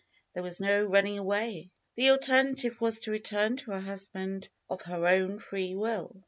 [0.33, 1.69] There was no use running away.
[1.93, 6.19] The alternative was to return to her husband of her own free will.